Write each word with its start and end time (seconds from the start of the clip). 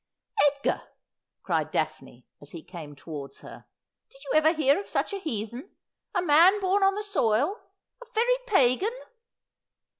'Edgar,' 0.47 0.81
cried 1.43 1.69
Daphne 1.69 2.25
as 2.41 2.49
he 2.49 2.63
came 2.63 2.95
towards 2.95 3.41
her,' 3.41 3.67
did 4.11 4.23
you 4.23 4.31
ever 4.33 4.51
hear 4.51 4.79
of 4.79 4.89
such 4.89 5.13
a 5.13 5.19
heathen— 5.19 5.69
a 6.15 6.23
man 6.23 6.59
born 6.59 6.81
on 6.81 6.95
the 6.95 7.03
soil— 7.03 7.61
a 8.01 8.05
very 8.15 8.37
pagan 8.47 8.93